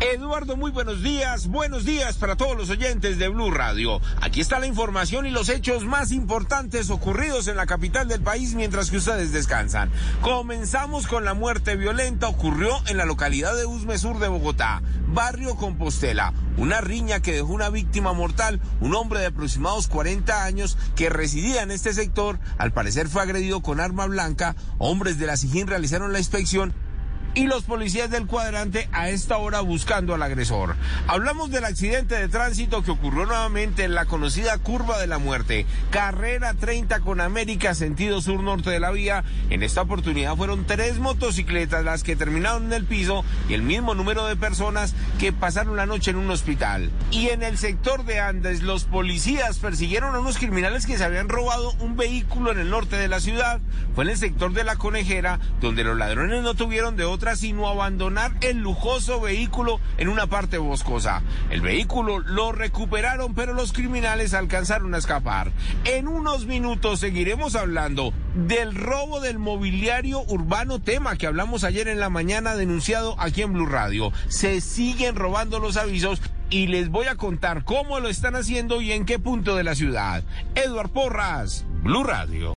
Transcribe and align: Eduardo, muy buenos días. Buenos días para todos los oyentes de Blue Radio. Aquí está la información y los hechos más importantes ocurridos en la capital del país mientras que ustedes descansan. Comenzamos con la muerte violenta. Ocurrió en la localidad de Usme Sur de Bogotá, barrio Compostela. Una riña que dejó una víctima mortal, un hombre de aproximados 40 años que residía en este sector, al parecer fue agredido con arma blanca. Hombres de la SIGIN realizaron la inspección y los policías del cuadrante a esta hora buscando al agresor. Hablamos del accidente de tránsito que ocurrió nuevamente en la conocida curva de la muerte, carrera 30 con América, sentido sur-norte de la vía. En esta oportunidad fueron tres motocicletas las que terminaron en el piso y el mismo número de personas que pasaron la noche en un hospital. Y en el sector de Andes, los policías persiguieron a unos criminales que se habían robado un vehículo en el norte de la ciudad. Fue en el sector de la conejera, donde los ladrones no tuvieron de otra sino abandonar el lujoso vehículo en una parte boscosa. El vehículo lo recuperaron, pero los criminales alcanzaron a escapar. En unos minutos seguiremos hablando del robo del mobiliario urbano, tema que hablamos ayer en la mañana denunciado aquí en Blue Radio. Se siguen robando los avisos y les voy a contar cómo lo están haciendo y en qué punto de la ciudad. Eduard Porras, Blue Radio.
Eduardo, 0.00 0.56
muy 0.56 0.70
buenos 0.70 1.02
días. 1.02 1.48
Buenos 1.48 1.84
días 1.84 2.16
para 2.18 2.36
todos 2.36 2.56
los 2.56 2.70
oyentes 2.70 3.18
de 3.18 3.28
Blue 3.28 3.50
Radio. 3.50 4.00
Aquí 4.20 4.40
está 4.40 4.60
la 4.60 4.68
información 4.68 5.26
y 5.26 5.30
los 5.30 5.48
hechos 5.48 5.84
más 5.84 6.12
importantes 6.12 6.90
ocurridos 6.90 7.48
en 7.48 7.56
la 7.56 7.66
capital 7.66 8.06
del 8.06 8.20
país 8.20 8.54
mientras 8.54 8.92
que 8.92 8.98
ustedes 8.98 9.32
descansan. 9.32 9.90
Comenzamos 10.20 11.08
con 11.08 11.24
la 11.24 11.34
muerte 11.34 11.74
violenta. 11.74 12.28
Ocurrió 12.28 12.70
en 12.86 12.96
la 12.96 13.06
localidad 13.06 13.56
de 13.56 13.66
Usme 13.66 13.98
Sur 13.98 14.20
de 14.20 14.28
Bogotá, 14.28 14.82
barrio 15.08 15.56
Compostela. 15.56 16.32
Una 16.56 16.80
riña 16.80 17.20
que 17.20 17.32
dejó 17.32 17.52
una 17.52 17.68
víctima 17.68 18.12
mortal, 18.12 18.60
un 18.80 18.94
hombre 18.94 19.18
de 19.18 19.26
aproximados 19.26 19.88
40 19.88 20.44
años 20.44 20.78
que 20.94 21.10
residía 21.10 21.62
en 21.62 21.72
este 21.72 21.92
sector, 21.92 22.38
al 22.56 22.72
parecer 22.72 23.08
fue 23.08 23.22
agredido 23.22 23.62
con 23.62 23.80
arma 23.80 24.06
blanca. 24.06 24.54
Hombres 24.78 25.18
de 25.18 25.26
la 25.26 25.36
SIGIN 25.36 25.66
realizaron 25.66 26.12
la 26.12 26.20
inspección 26.20 26.72
y 27.38 27.46
los 27.46 27.62
policías 27.62 28.10
del 28.10 28.26
cuadrante 28.26 28.88
a 28.90 29.10
esta 29.10 29.36
hora 29.36 29.60
buscando 29.60 30.12
al 30.12 30.24
agresor. 30.24 30.74
Hablamos 31.06 31.52
del 31.52 31.64
accidente 31.66 32.16
de 32.16 32.26
tránsito 32.26 32.82
que 32.82 32.90
ocurrió 32.90 33.26
nuevamente 33.26 33.84
en 33.84 33.94
la 33.94 34.06
conocida 34.06 34.58
curva 34.58 34.98
de 34.98 35.06
la 35.06 35.18
muerte, 35.18 35.64
carrera 35.90 36.54
30 36.54 36.98
con 36.98 37.20
América, 37.20 37.76
sentido 37.76 38.20
sur-norte 38.20 38.70
de 38.70 38.80
la 38.80 38.90
vía. 38.90 39.22
En 39.50 39.62
esta 39.62 39.82
oportunidad 39.82 40.34
fueron 40.34 40.64
tres 40.66 40.98
motocicletas 40.98 41.84
las 41.84 42.02
que 42.02 42.16
terminaron 42.16 42.64
en 42.64 42.72
el 42.72 42.84
piso 42.84 43.24
y 43.48 43.54
el 43.54 43.62
mismo 43.62 43.94
número 43.94 44.26
de 44.26 44.34
personas 44.34 44.96
que 45.20 45.32
pasaron 45.32 45.76
la 45.76 45.86
noche 45.86 46.10
en 46.10 46.16
un 46.16 46.32
hospital. 46.32 46.90
Y 47.12 47.28
en 47.28 47.44
el 47.44 47.56
sector 47.56 48.04
de 48.04 48.18
Andes, 48.18 48.62
los 48.64 48.82
policías 48.82 49.60
persiguieron 49.60 50.12
a 50.16 50.18
unos 50.18 50.38
criminales 50.38 50.86
que 50.86 50.98
se 50.98 51.04
habían 51.04 51.28
robado 51.28 51.72
un 51.78 51.96
vehículo 51.96 52.50
en 52.50 52.58
el 52.58 52.70
norte 52.70 52.96
de 52.96 53.06
la 53.06 53.20
ciudad. 53.20 53.60
Fue 53.94 54.02
en 54.02 54.10
el 54.10 54.16
sector 54.16 54.52
de 54.52 54.64
la 54.64 54.74
conejera, 54.74 55.38
donde 55.60 55.84
los 55.84 55.96
ladrones 55.96 56.42
no 56.42 56.54
tuvieron 56.54 56.96
de 56.96 57.04
otra 57.04 57.27
sino 57.36 57.68
abandonar 57.68 58.32
el 58.40 58.58
lujoso 58.58 59.20
vehículo 59.20 59.80
en 59.96 60.08
una 60.08 60.26
parte 60.26 60.58
boscosa. 60.58 61.22
El 61.50 61.60
vehículo 61.60 62.18
lo 62.18 62.52
recuperaron, 62.52 63.34
pero 63.34 63.54
los 63.54 63.72
criminales 63.72 64.34
alcanzaron 64.34 64.94
a 64.94 64.98
escapar. 64.98 65.52
En 65.84 66.08
unos 66.08 66.46
minutos 66.46 67.00
seguiremos 67.00 67.56
hablando 67.56 68.12
del 68.34 68.74
robo 68.74 69.20
del 69.20 69.38
mobiliario 69.38 70.20
urbano, 70.28 70.80
tema 70.80 71.16
que 71.16 71.26
hablamos 71.26 71.64
ayer 71.64 71.88
en 71.88 72.00
la 72.00 72.10
mañana 72.10 72.54
denunciado 72.54 73.16
aquí 73.18 73.42
en 73.42 73.52
Blue 73.52 73.66
Radio. 73.66 74.12
Se 74.28 74.60
siguen 74.60 75.16
robando 75.16 75.58
los 75.58 75.76
avisos 75.76 76.20
y 76.50 76.66
les 76.66 76.88
voy 76.88 77.06
a 77.06 77.16
contar 77.16 77.64
cómo 77.64 78.00
lo 78.00 78.08
están 78.08 78.34
haciendo 78.34 78.80
y 78.80 78.92
en 78.92 79.04
qué 79.04 79.18
punto 79.18 79.56
de 79.56 79.64
la 79.64 79.74
ciudad. 79.74 80.22
Eduard 80.54 80.90
Porras, 80.90 81.64
Blue 81.82 82.04
Radio. 82.04 82.46